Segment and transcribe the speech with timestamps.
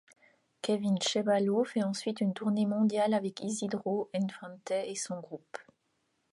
[0.63, 5.59] Kevin Ceballo fait ensuite une tournée mondiale avec Isidro Infante et son groupe.